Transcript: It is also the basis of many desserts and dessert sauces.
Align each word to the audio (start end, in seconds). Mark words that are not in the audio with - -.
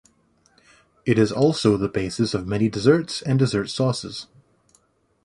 It 1.05 1.19
is 1.19 1.31
also 1.31 1.77
the 1.77 1.87
basis 1.87 2.33
of 2.33 2.47
many 2.47 2.67
desserts 2.69 3.21
and 3.21 3.37
dessert 3.37 3.67
sauces. 3.69 4.25